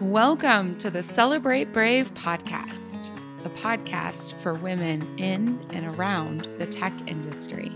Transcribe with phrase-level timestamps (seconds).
[0.00, 3.10] Welcome to the Celebrate Brave podcast,
[3.42, 7.70] the podcast for women in and around the tech industry.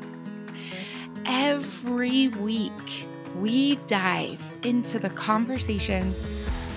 [1.26, 3.06] Every week,
[3.36, 6.16] we dive into the conversations,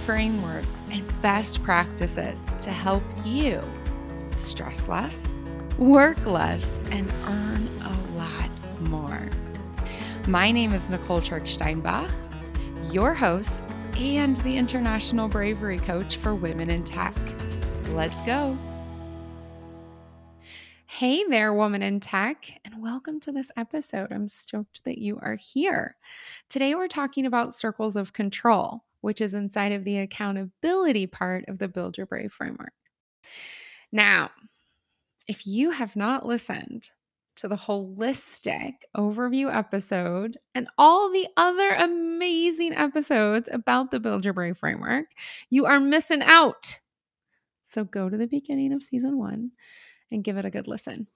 [0.06, 3.62] frameworks, and best practices to help you
[4.36, 5.30] stress less,
[5.78, 9.30] work less, and earn a lot more.
[10.28, 11.48] My name is Nicole Trick
[12.92, 17.16] your host and the International Bravery Coach for Women in Tech.
[17.90, 18.56] Let's go.
[20.86, 24.12] Hey there, woman in tech, and welcome to this episode.
[24.12, 25.96] I'm stoked that you are here.
[26.48, 31.58] Today, we're talking about circles of control, which is inside of the accountability part of
[31.58, 32.74] the Build Your Brave framework.
[33.92, 34.30] Now,
[35.28, 36.92] if you have not listened
[37.38, 44.34] to the holistic overview episode and all the other amazing episodes about the Build Your
[44.34, 45.06] Brave framework,
[45.50, 46.80] you are missing out.
[47.64, 49.52] So go to the beginning of season one
[50.12, 51.08] and give it a good listen.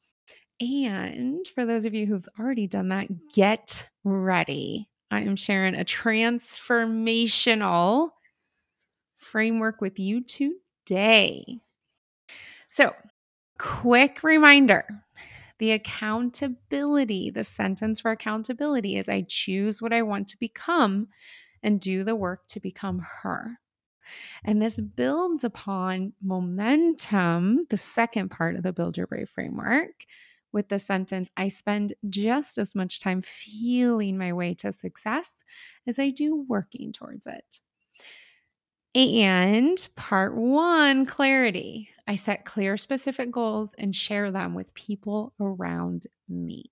[0.59, 4.87] And for those of you who've already done that, get ready.
[5.09, 8.09] I am sharing a transformational
[9.17, 11.57] framework with you today.
[12.69, 12.93] So,
[13.57, 14.85] quick reminder
[15.61, 21.07] the accountability, the sentence for accountability is I choose what I want to become
[21.61, 23.59] and do the work to become her.
[24.43, 30.03] And this builds upon momentum, the second part of the Build Your Brave framework,
[30.51, 35.43] with the sentence I spend just as much time feeling my way to success
[35.85, 37.61] as I do working towards it.
[38.93, 41.89] And part one clarity.
[42.07, 46.71] I set clear, specific goals and share them with people around me.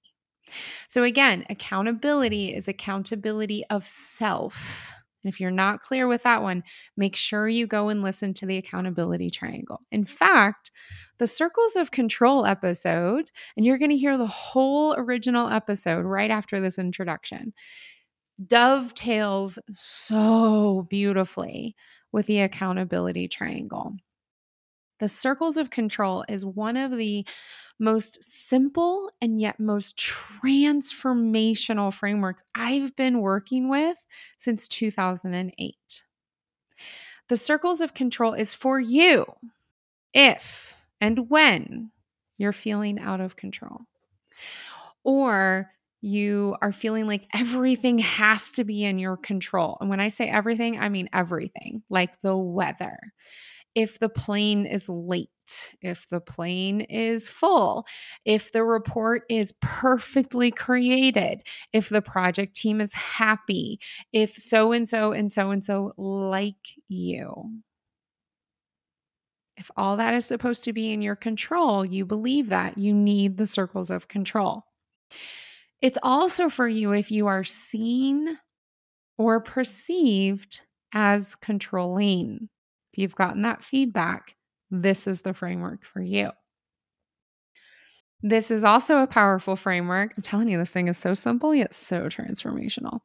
[0.87, 4.91] So, again, accountability is accountability of self.
[5.23, 6.63] And if you're not clear with that one,
[6.97, 9.81] make sure you go and listen to the accountability triangle.
[9.91, 10.71] In fact,
[11.19, 16.31] the circles of control episode, and you're going to hear the whole original episode right
[16.31, 17.53] after this introduction,
[18.45, 21.75] dovetails so beautifully
[22.11, 23.95] with the accountability triangle.
[24.99, 27.25] The circles of control is one of the
[27.79, 34.05] most simple and yet most transformational frameworks I've been working with
[34.37, 36.03] since 2008.
[37.29, 39.25] The circles of control is for you
[40.13, 41.91] if and when
[42.37, 43.81] you're feeling out of control.
[45.03, 45.71] Or
[46.01, 49.77] you are feeling like everything has to be in your control.
[49.81, 52.97] And when I say everything, I mean everything, like the weather.
[53.75, 55.29] If the plane is late,
[55.81, 57.85] if the plane is full,
[58.25, 63.79] if the report is perfectly created, if the project team is happy,
[64.11, 66.55] if so and so and so and so like
[66.87, 67.31] you.
[69.55, 73.37] If all that is supposed to be in your control, you believe that you need
[73.37, 74.63] the circles of control.
[75.81, 78.37] It's also for you if you are seen
[79.17, 80.61] or perceived
[80.93, 82.49] as controlling.
[82.93, 84.35] If you've gotten that feedback,
[84.71, 86.31] this is the framework for you.
[88.21, 90.13] This is also a powerful framework.
[90.15, 92.99] I'm telling you, this thing is so simple yet so transformational.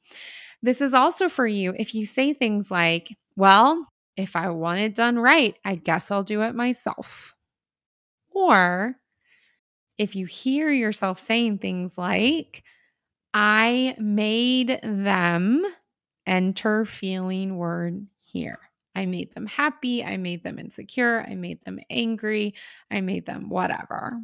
[0.62, 3.86] This is also for you if you say things like, well,
[4.16, 7.34] if I want it done right, I guess I'll do it myself.
[8.30, 8.96] Or
[9.99, 12.62] if you hear yourself saying things like,
[13.32, 15.65] I made them
[16.27, 18.59] enter feeling word here.
[18.94, 20.05] I made them happy.
[20.05, 21.25] I made them insecure.
[21.28, 22.55] I made them angry.
[22.91, 24.21] I made them whatever.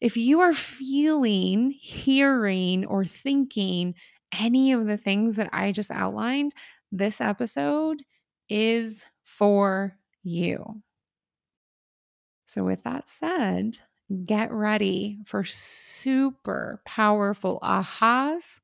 [0.00, 3.94] If you are feeling, hearing, or thinking
[4.38, 6.54] any of the things that I just outlined,
[6.90, 8.02] this episode
[8.48, 10.82] is for you.
[12.46, 13.78] So, with that said,
[14.24, 18.60] get ready for super powerful ahas.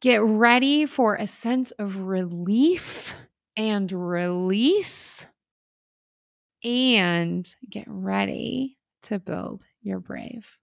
[0.00, 3.14] Get ready for a sense of relief
[3.56, 5.26] and release.
[6.64, 10.58] And get ready to build your brave.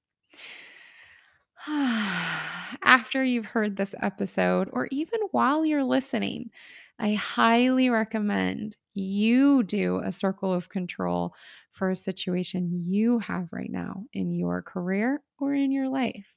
[1.68, 6.52] After you've heard this episode, or even while you're listening,
[7.00, 11.34] I highly recommend you do a circle of control
[11.72, 16.36] for a situation you have right now in your career or in your life.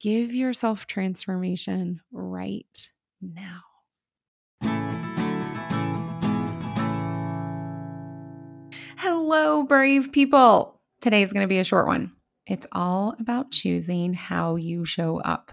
[0.00, 2.90] Give yourself transformation right
[3.20, 3.62] now.
[8.98, 10.80] Hello, brave people.
[11.00, 12.12] Today is going to be a short one.
[12.46, 15.52] It's all about choosing how you show up.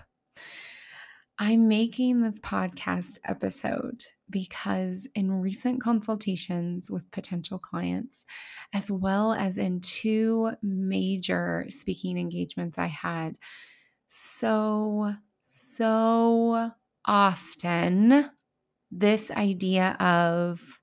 [1.41, 8.25] I'm making this podcast episode because in recent consultations with potential clients,
[8.73, 13.37] as well as in two major speaking engagements I had,
[14.09, 16.71] so, so
[17.05, 18.29] often
[18.91, 20.81] this idea of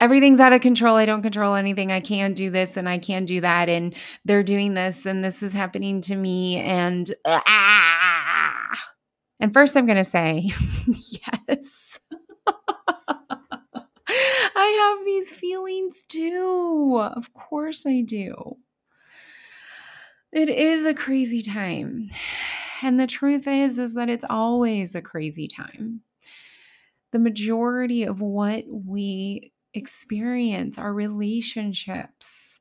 [0.00, 0.96] everything's out of control.
[0.96, 1.92] I don't control anything.
[1.92, 3.68] I can do this and I can do that.
[3.68, 3.94] And
[4.24, 6.56] they're doing this and this is happening to me.
[6.56, 7.87] And ah.
[9.40, 10.50] And first, I'm going to say,
[11.48, 12.00] yes.
[14.08, 16.98] I have these feelings too.
[17.14, 18.56] Of course, I do.
[20.32, 22.10] It is a crazy time.
[22.82, 26.02] And the truth is is that it's always a crazy time.
[27.12, 32.60] The majority of what we experience, our relationships,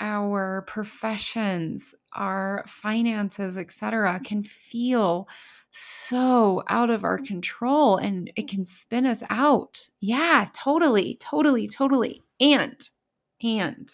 [0.00, 5.28] our professions, our finances, etc., can feel
[5.72, 9.88] so out of our control and it can spin us out.
[10.00, 12.22] Yeah, totally, totally, totally.
[12.38, 12.78] And,
[13.42, 13.92] and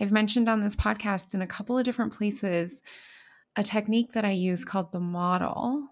[0.00, 2.82] I've mentioned on this podcast in a couple of different places
[3.56, 5.88] a technique that I use called the model.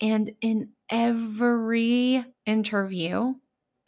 [0.00, 3.34] And in every interview,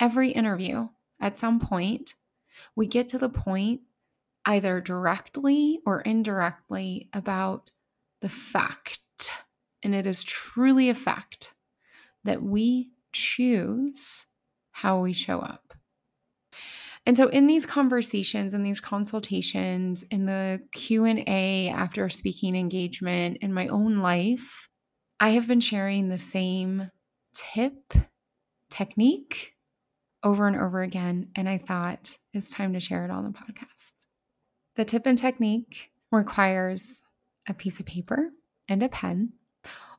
[0.01, 0.89] every interview,
[1.21, 2.15] at some point,
[2.75, 3.83] we get to the point,
[4.47, 7.71] either directly or indirectly, about
[8.23, 9.01] the fact,
[9.83, 11.55] and it is truly a fact,
[12.25, 14.27] that we choose
[14.73, 15.75] how we show up.
[17.07, 23.39] And so in these conversations in these consultations in the Q&A after a speaking engagement
[23.39, 24.69] in my own life,
[25.19, 26.91] I have been sharing the same
[27.35, 27.95] tip,
[28.71, 29.55] technique
[30.23, 31.31] over and over again.
[31.35, 33.95] And I thought it's time to share it on the podcast.
[34.77, 37.05] The tip and technique requires
[37.49, 38.31] a piece of paper
[38.69, 39.33] and a pen,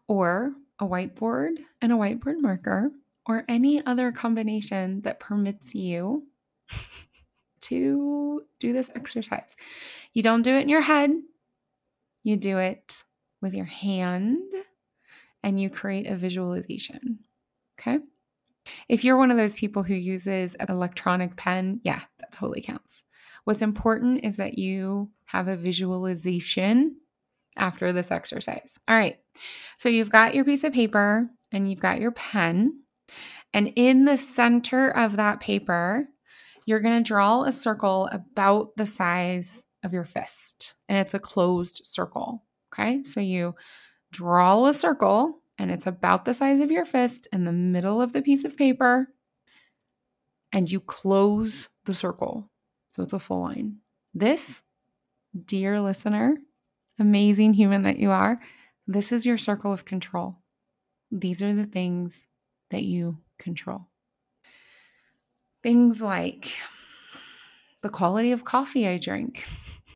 [0.09, 1.51] or a whiteboard
[1.81, 2.91] and a whiteboard marker,
[3.25, 6.25] or any other combination that permits you
[7.61, 9.55] to do this exercise.
[10.13, 11.11] You don't do it in your head,
[12.23, 13.03] you do it
[13.39, 14.51] with your hand
[15.43, 17.19] and you create a visualization.
[17.79, 17.99] Okay.
[18.87, 23.05] If you're one of those people who uses an electronic pen, yeah, that totally counts.
[23.43, 26.97] What's important is that you have a visualization
[27.59, 28.79] after this exercise.
[28.87, 29.19] All right.
[29.77, 32.81] So you've got your piece of paper and you've got your pen.
[33.53, 36.07] And in the center of that paper,
[36.65, 40.75] you're going to draw a circle about the size of your fist.
[40.87, 42.43] And it's a closed circle.
[42.73, 43.03] Okay.
[43.03, 43.55] So you
[44.11, 48.13] draw a circle and it's about the size of your fist in the middle of
[48.13, 49.09] the piece of paper,
[50.53, 52.49] and you close the circle.
[52.95, 53.79] So it's a full line.
[54.13, 54.63] This,
[55.45, 56.37] dear listener,
[56.99, 58.39] amazing human that you are,
[58.87, 60.37] this is your circle of control.
[61.11, 62.27] These are the things
[62.71, 63.87] that you control.
[65.63, 66.51] Things like
[67.81, 69.45] the quality of coffee I drink,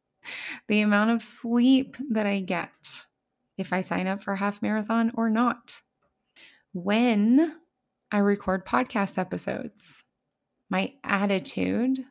[0.68, 3.06] the amount of sleep that I get,
[3.58, 5.82] if I sign up for a half marathon or not.
[6.72, 7.56] When
[8.12, 10.04] I record podcast episodes,
[10.70, 12.06] my attitude,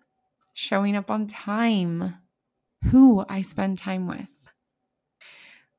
[0.54, 2.14] showing up on time,
[2.90, 4.41] who I spend time with.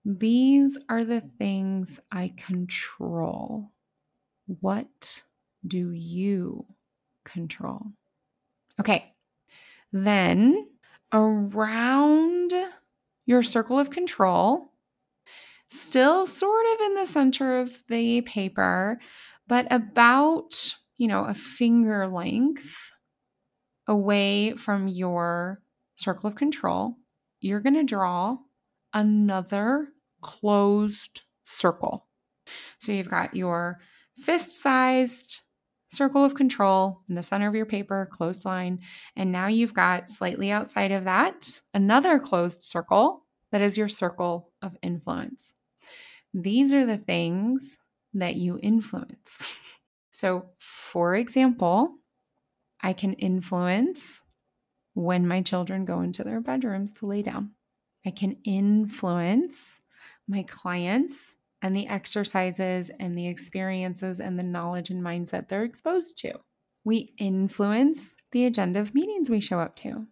[0.05, 3.71] These are the things I control.
[4.59, 5.23] What
[5.65, 6.65] do you
[7.23, 7.87] control?
[8.79, 9.13] Okay,
[9.93, 10.67] then
[11.13, 12.53] around
[13.25, 14.73] your circle of control,
[15.69, 18.99] still sort of in the center of the paper,
[19.47, 22.91] but about, you know, a finger length
[23.87, 25.61] away from your
[25.95, 26.97] circle of control,
[27.39, 28.37] you're going to draw
[28.93, 29.89] another
[30.21, 32.07] closed circle.
[32.79, 33.79] So you've got your
[34.17, 35.41] fist sized
[35.91, 38.79] circle of control in the center of your paper, closed line.
[39.15, 44.51] And now you've got slightly outside of that another closed circle that is your circle
[44.61, 45.53] of influence.
[46.33, 47.79] These are the things
[48.13, 49.57] that you influence.
[50.15, 51.95] So, for example,
[52.79, 54.21] I can influence
[54.93, 57.55] when my children go into their bedrooms to lay down.
[58.05, 59.81] I can influence
[60.27, 66.17] my clients and the exercises and the experiences and the knowledge and mindset they're exposed
[66.19, 66.33] to.
[66.83, 70.07] We influence the agenda of meetings we show up to.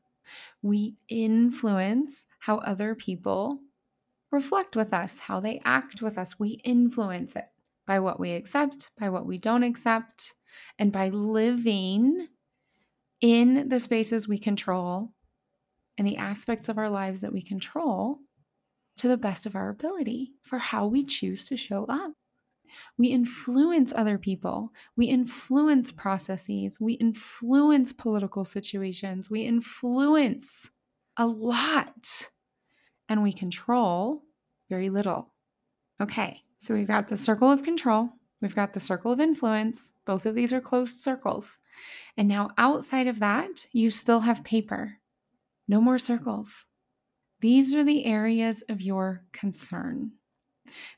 [0.62, 3.60] We influence how other people
[4.32, 6.40] reflect with us, how they act with us.
[6.40, 7.50] We influence it
[7.86, 10.34] by what we accept, by what we don't accept,
[10.80, 12.28] and by living
[13.20, 15.14] in the spaces we control
[16.06, 18.20] the aspects of our lives that we control
[18.98, 22.12] to the best of our ability for how we choose to show up.
[22.98, 24.72] We influence other people.
[24.96, 26.80] We influence processes.
[26.80, 29.30] We influence political situations.
[29.30, 30.70] We influence
[31.18, 32.30] a lot.
[33.10, 34.24] And we control
[34.70, 35.34] very little.
[36.02, 38.12] Okay, so we've got the circle of control.
[38.42, 39.94] We've got the circle of influence.
[40.06, 41.60] Both of these are closed circles.
[42.18, 44.98] And now outside of that, you still have paper.
[45.68, 46.66] No more circles.
[47.40, 50.12] These are the areas of your concern.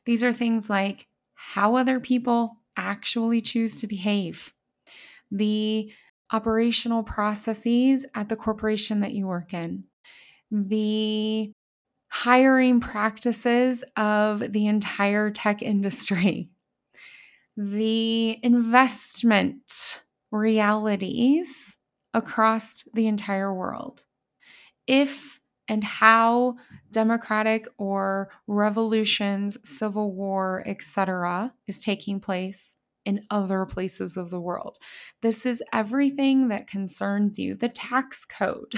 [0.05, 4.53] These are things like how other people actually choose to behave,
[5.31, 5.91] the
[6.31, 9.83] operational processes at the corporation that you work in,
[10.51, 11.51] the
[12.09, 16.49] hiring practices of the entire tech industry,
[17.55, 21.77] the investment realities
[22.13, 24.05] across the entire world.
[24.87, 26.55] If and how
[26.91, 32.75] democratic or revolutions, civil war, etc., is taking place
[33.05, 34.77] in other places of the world.
[35.21, 37.55] This is everything that concerns you.
[37.55, 38.73] The tax code,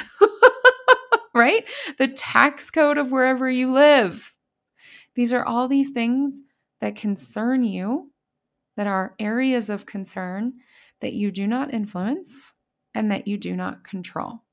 [1.33, 1.67] right?
[1.97, 4.35] The tax code of wherever you live.
[5.15, 6.41] These are all these things
[6.81, 8.12] that concern you,
[8.77, 10.53] that are areas of concern
[11.01, 12.53] that you do not influence
[12.93, 14.45] and that you do not control.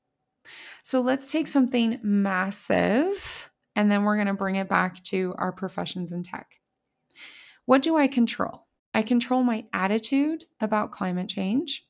[0.83, 5.51] So let's take something massive and then we're going to bring it back to our
[5.51, 6.59] professions in tech.
[7.65, 8.67] What do I control?
[8.93, 11.85] I control my attitude about climate change.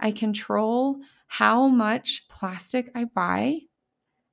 [0.00, 3.60] I control how much plastic I buy,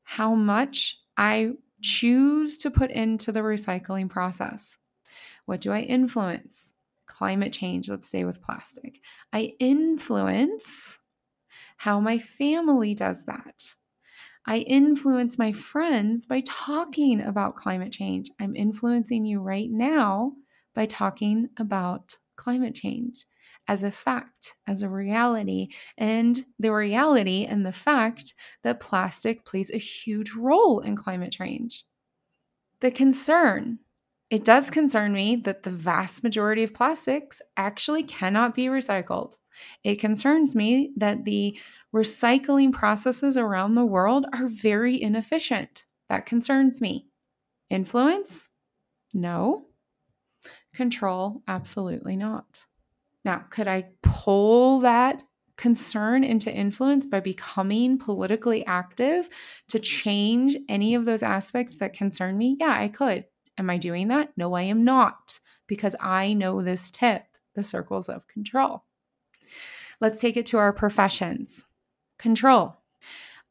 [0.03, 4.77] how much I choose to put into the recycling process.
[5.45, 6.73] What do I influence?
[7.05, 7.87] Climate change.
[7.87, 8.99] Let's stay with plastic.
[9.31, 10.99] I influence
[11.77, 13.75] how my family does that.
[14.45, 18.29] I influence my friends by talking about climate change.
[18.39, 20.33] I'm influencing you right now
[20.73, 23.25] by talking about climate change
[23.67, 25.67] as a fact, as a reality,
[25.97, 31.83] and the reality and the fact that plastic plays a huge role in climate change.
[32.79, 33.79] The concern
[34.29, 39.35] it does concern me that the vast majority of plastics actually cannot be recycled.
[39.83, 41.57] It concerns me that the
[41.93, 45.85] recycling processes around the world are very inefficient.
[46.09, 47.07] That concerns me.
[47.69, 48.49] Influence?
[49.13, 49.65] No.
[50.73, 51.41] Control?
[51.47, 52.65] Absolutely not.
[53.25, 55.23] Now, could I pull that
[55.57, 59.27] concern into influence by becoming politically active
[59.69, 62.55] to change any of those aspects that concern me?
[62.59, 63.25] Yeah, I could.
[63.57, 64.31] Am I doing that?
[64.37, 67.23] No, I am not, because I know this tip
[67.55, 68.83] the circles of control.
[69.99, 71.65] Let's take it to our professions.
[72.19, 72.75] Control.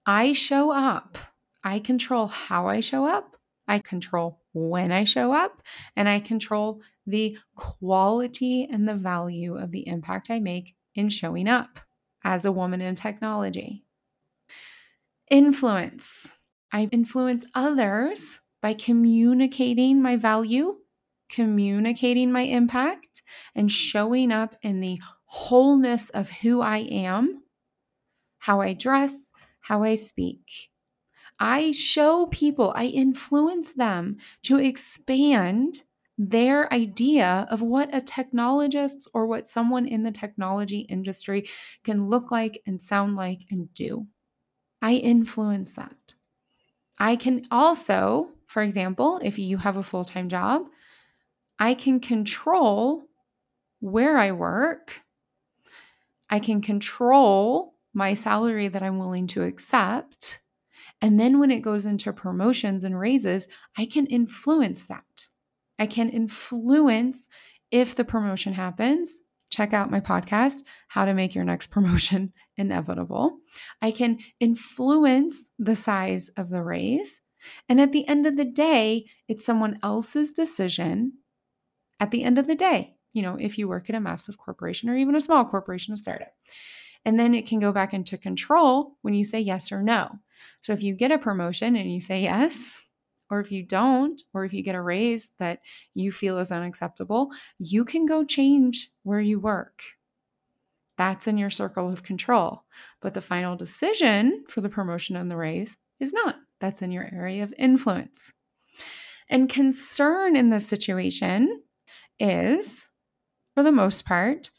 [0.05, 1.19] I show up.
[1.65, 3.37] I control how I show up.
[3.67, 5.63] I control when I show up.
[5.97, 11.49] And I control the quality and the value of the impact I make in showing
[11.49, 11.81] up
[12.25, 13.85] as a woman in technology.
[15.31, 16.37] Influence.
[16.73, 20.77] I influence others by communicating my value,
[21.29, 23.23] communicating my impact,
[23.55, 25.01] and showing up in the
[25.37, 27.43] wholeness of who I am
[28.39, 30.71] how I dress, how I speak.
[31.39, 35.83] I show people, I influence them to expand
[36.17, 41.49] their idea of what a technologist or what someone in the technology industry
[41.85, 44.07] can look like and sound like and do.
[44.81, 46.15] I influence that.
[46.99, 50.63] I can also, for example, if you have a full time job,
[51.59, 53.05] I can control
[53.81, 55.03] where I work.
[56.31, 60.41] I can control my salary that I'm willing to accept.
[61.01, 65.29] And then when it goes into promotions and raises, I can influence that.
[65.79, 67.29] I can influence
[67.71, 69.21] if the promotion happens.
[69.51, 73.39] Check out my podcast, How to Make Your Next Promotion Inevitable.
[73.81, 77.21] I can influence the size of the raise.
[77.69, 81.13] And at the end of the day, it's someone else's decision.
[82.01, 84.91] At the end of the day, you know, if you work at a massive corporation
[84.91, 86.35] or even a small corporation, a startup,
[87.07, 90.19] and then it can go back into control when you say yes or no.
[90.61, 92.85] So if you get a promotion and you say yes,
[93.31, 95.61] or if you don't, or if you get a raise that
[95.95, 99.83] you feel is unacceptable, you can go change where you work.
[100.99, 102.65] That's in your circle of control.
[103.01, 106.37] But the final decision for the promotion and the raise is not.
[106.61, 108.35] That's in your area of influence.
[109.31, 111.63] And concern in this situation
[112.21, 112.89] is,
[113.57, 114.51] for the most part,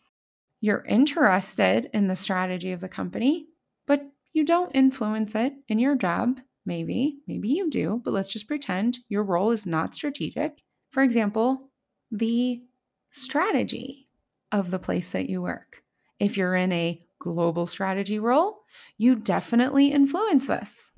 [0.60, 3.46] you're interested in the strategy of the company,
[3.86, 4.02] but
[4.34, 6.40] you don't influence it in your job.
[6.66, 10.64] Maybe, maybe you do, but let's just pretend your role is not strategic.
[10.90, 11.70] For example,
[12.10, 12.64] the
[13.12, 14.10] strategy
[14.52, 15.84] of the place that you work.
[16.20, 18.64] If you're in a global strategy role,
[18.98, 20.92] you definitely influence this.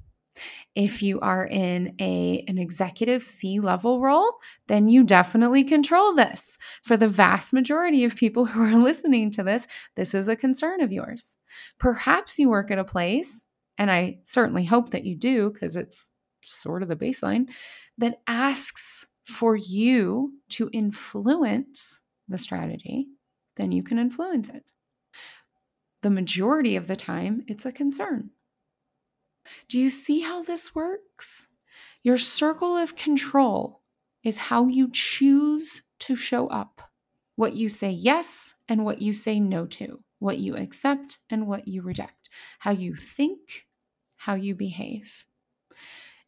[0.76, 4.34] If you are in a an executive C-level role,
[4.68, 6.58] then you definitely control this.
[6.84, 10.82] For the vast majority of people who are listening to this, this is a concern
[10.82, 11.38] of yours.
[11.80, 16.12] Perhaps you work at a place, and I certainly hope that you do because it's
[16.44, 17.50] sort of the baseline
[17.98, 23.08] that asks for you to influence the strategy,
[23.58, 24.72] then you can influence it.
[26.02, 28.32] The majority of the time, it's a concern.
[29.68, 31.48] Do you see how this works?
[32.04, 33.82] Your circle of control
[34.24, 36.82] is how you choose to show up,
[37.36, 41.68] what you say yes and what you say no to, what you accept and what
[41.68, 42.30] you reject,
[42.60, 43.68] how you think,
[44.16, 45.26] how you behave.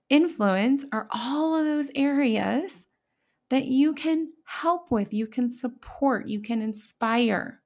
[0.10, 2.88] Influence are all of those areas
[3.50, 7.62] that you can help with, you can support, you can inspire,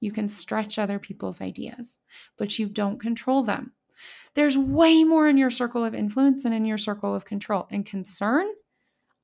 [0.00, 1.98] you can stretch other people's ideas,
[2.36, 3.72] but you don't control them.
[4.34, 7.66] There's way more in your circle of influence than in your circle of control.
[7.70, 8.46] And concern,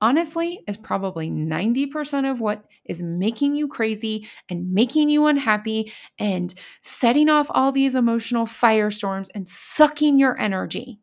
[0.01, 6.53] honestly, is probably 90% of what is making you crazy and making you unhappy and
[6.83, 11.01] setting off all these emotional firestorms and sucking your energy.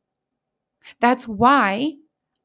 [1.00, 1.94] That's why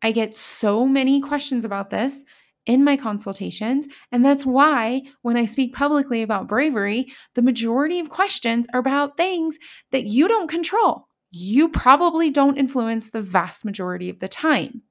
[0.00, 2.24] I get so many questions about this
[2.66, 3.88] in my consultations.
[4.12, 9.16] And that's why when I speak publicly about bravery, the majority of questions are about
[9.16, 9.58] things
[9.90, 11.07] that you don't control.
[11.30, 14.82] You probably don't influence the vast majority of the time.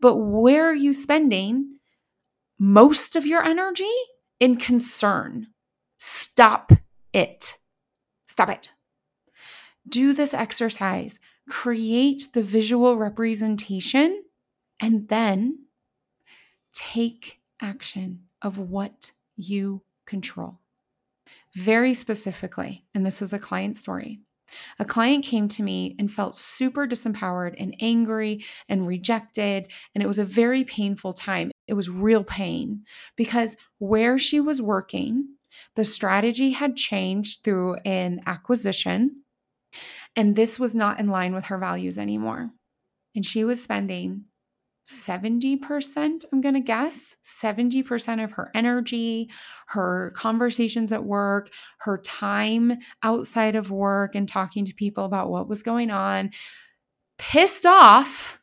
[0.00, 1.78] But where are you spending
[2.58, 3.90] most of your energy?
[4.38, 5.48] In concern.
[5.98, 6.72] Stop
[7.12, 7.56] it.
[8.26, 8.72] Stop it.
[9.88, 11.20] Do this exercise.
[11.48, 14.22] Create the visual representation
[14.80, 15.66] and then
[16.72, 20.58] take action of what you control.
[21.54, 24.20] Very specifically, and this is a client story.
[24.78, 29.70] A client came to me and felt super disempowered and angry and rejected.
[29.94, 31.50] And it was a very painful time.
[31.66, 32.84] It was real pain
[33.16, 35.36] because where she was working,
[35.76, 39.22] the strategy had changed through an acquisition.
[40.16, 42.50] And this was not in line with her values anymore.
[43.14, 44.24] And she was spending
[44.86, 49.30] 70%, I'm going to guess, 70% of her energy,
[49.68, 55.48] her conversations at work, her time outside of work and talking to people about what
[55.48, 56.30] was going on,
[57.18, 58.40] pissed off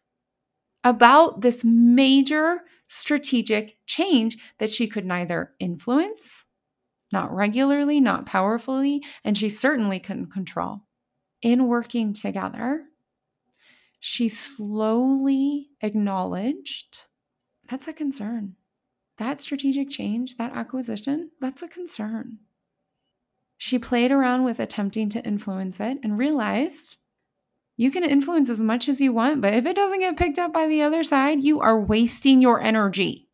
[0.84, 6.46] about this major strategic change that she could neither influence,
[7.12, 10.82] not regularly, not powerfully, and she certainly couldn't control.
[11.42, 12.86] In working together,
[14.00, 17.04] she slowly acknowledged
[17.68, 18.56] that's a concern.
[19.20, 22.40] That strategic change, that acquisition, that's a concern.
[23.58, 26.98] She played around with attempting to influence it and realized
[27.76, 30.52] you can influence as much as you want, but if it doesn't get picked up
[30.52, 33.30] by the other side, you are wasting your energy.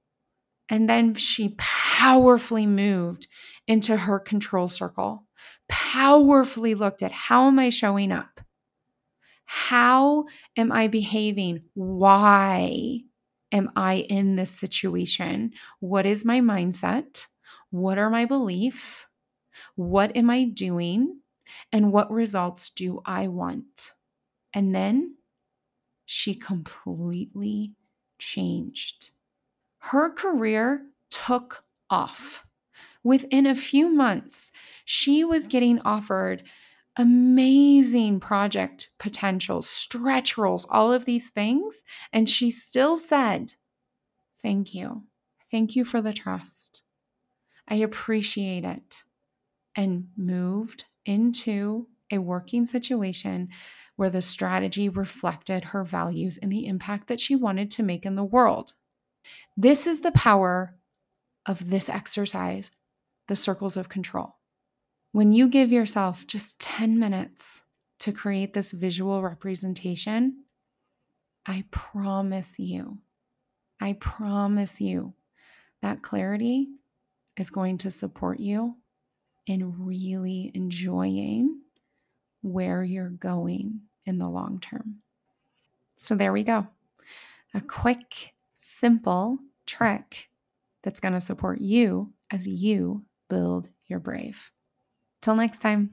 [0.67, 3.27] And then she powerfully moved
[3.67, 5.25] into her control circle,
[5.69, 8.41] powerfully looked at how am I showing up?
[9.45, 10.25] How
[10.57, 11.63] am I behaving?
[11.73, 13.01] Why
[13.51, 15.53] am I in this situation?
[15.79, 17.27] What is my mindset?
[17.69, 19.07] What are my beliefs?
[19.75, 21.19] What am I doing?
[21.71, 23.91] And what results do I want?
[24.53, 25.17] And then
[26.05, 27.73] she completely
[28.19, 29.11] changed.
[29.79, 32.45] Her career took off.
[33.03, 34.51] Within a few months,
[34.83, 36.43] she was getting offered
[36.97, 41.83] amazing project potential, stretch roles, all of these things.
[42.13, 43.53] And she still said,
[44.41, 45.03] Thank you.
[45.51, 46.83] Thank you for the trust.
[47.67, 49.03] I appreciate it.
[49.75, 53.49] And moved into a working situation
[53.95, 58.15] where the strategy reflected her values and the impact that she wanted to make in
[58.15, 58.73] the world.
[59.57, 60.75] This is the power
[61.45, 62.71] of this exercise,
[63.27, 64.35] the circles of control.
[65.15, 67.63] When you give yourself just 10 minutes
[67.99, 70.43] to create this visual representation,
[71.45, 72.97] I promise you,
[73.79, 75.13] I promise you
[75.81, 76.67] that clarity
[77.37, 78.75] is going to support you
[79.47, 81.61] in really enjoying
[82.41, 84.97] where you're going in the long term.
[85.97, 86.67] So, there we go.
[87.53, 90.27] A quick, simple trick
[90.83, 94.51] that's going to support you as you build your brave.
[95.25, 95.89] Till next time.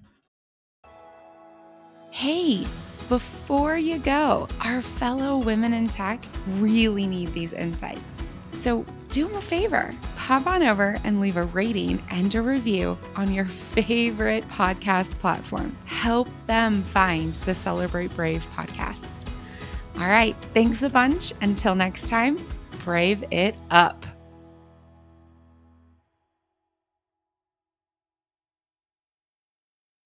[2.11, 2.67] Hey,
[3.09, 6.23] before you go, our fellow women in tech
[6.59, 8.03] really need these insights.
[8.53, 12.99] So do them a favor hop on over and leave a rating and a review
[13.17, 15.75] on your favorite podcast platform.
[15.87, 19.27] Help them find the Celebrate Brave podcast.
[19.97, 21.33] All right, thanks a bunch.
[21.41, 22.39] Until next time,
[22.85, 24.05] brave it up.